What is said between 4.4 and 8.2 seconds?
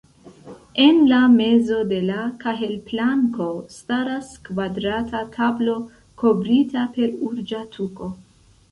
kvadrata tablo kovrita per ruĝa tuko.